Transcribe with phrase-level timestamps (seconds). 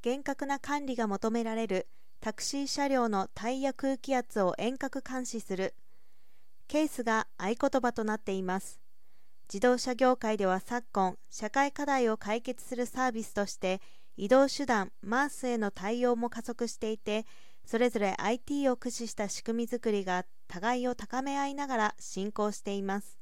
[0.00, 1.88] 厳格な管理が求められる
[2.20, 5.74] タクシー車両のタイヤ空気圧を遠隔監視する
[6.68, 8.80] ケースが合言葉となっています。
[9.52, 13.80] 自動車業界では昨今社会課題を解決するサービスとして
[14.16, 17.24] 移動手段マースへの対応も加速していて
[17.64, 23.18] それぞれ IT を駆使した仕組みづくりが互いを高め合いながら進行しています。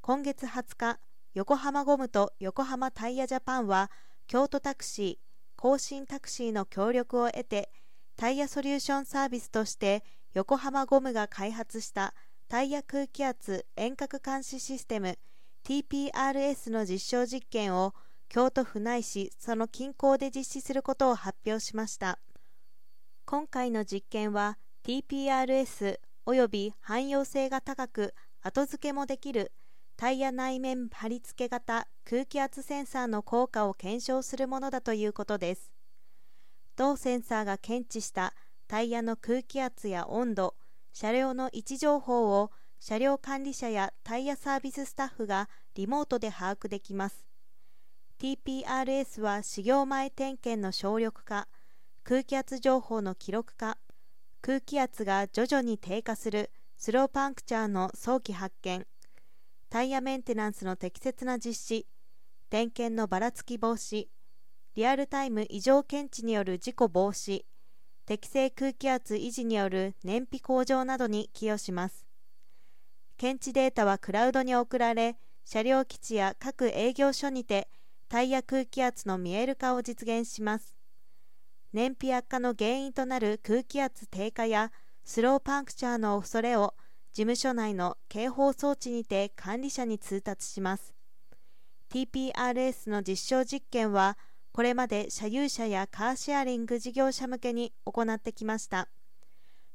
[0.00, 0.98] 今月20日
[1.34, 3.90] 横浜ゴムと横浜タイヤジャパンは
[4.26, 5.27] 京都タクシー
[5.60, 7.68] 更新タクシーの協力を得て
[8.16, 12.14] タイヤソリューションサービスとして横浜ゴムが開発した
[12.48, 15.18] タイヤ空気圧遠隔監視システム
[15.66, 17.92] TPRS の実証実験を
[18.28, 22.20] 京都府内市その近郊で実施することを発表しました。
[23.26, 29.50] 今回の実験は TPRS および汎用性が高く後付けもできる
[30.00, 35.72] タイヤ内面貼り付け型空気圧センサーの効果を検証するものだということです。
[36.76, 38.32] 同センサーが検知した
[38.68, 40.54] タイヤの空気圧や温度
[40.92, 47.26] 車両の位置情報を車両管理者やタイヤサービススタッフがリモートで把握できます。
[48.20, 51.48] TPRS は始業前点検の省力化
[52.04, 53.78] 空気圧情報の記録化
[54.42, 58.86] 空気圧が徐々に低下するスローパンクチャーの早期発見。
[59.70, 61.86] タイヤメンテナンスの適切な実施
[62.48, 64.06] 点検のばらつき防止
[64.74, 67.42] リアルタイム異常検知による事故防止
[68.06, 72.06] 適正空気圧維持による燃費向上などに寄与します。
[73.18, 77.68] 検知データはクラウドに送られ車両基地や各営業所にて
[78.08, 80.78] タイヤ空気圧の見える化を実現します。
[81.74, 84.72] 燃費悪化の原因となる空気圧低下や
[85.04, 86.74] スローパンクチャーの恐れを
[87.22, 90.94] 務所内の警報装置にて管理者に通達します。
[91.90, 94.18] TPRS の実証実験は
[94.52, 98.88] これまで車有者やカーシェアリング事業者向けに行ってきました。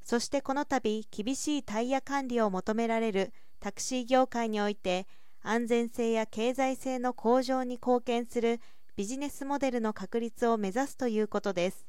[0.03, 5.07] そしてこの度厳しいタイヤ管理を求められるタクシー業界において
[5.41, 8.59] 安全性や経済性の向上に貢献する
[8.95, 11.85] ビジネスモデルの確立を目指すということです。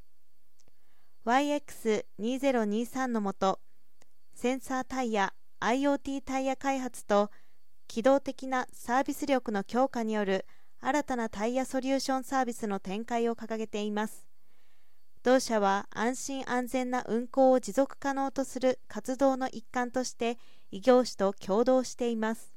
[1.26, 3.60] YX2023 のもと
[4.34, 5.32] センサータイヤ
[5.64, 7.30] IoT タイヤ開発と
[7.88, 10.44] 機動的なサービス力の強化による
[10.78, 14.26] 新たなタイヤソリューションサービスの展開を掲げています。
[15.22, 20.36] 同社は安心安全な運行を持続可能とする活動の一環として
[20.70, 22.53] 異業種と共同しています。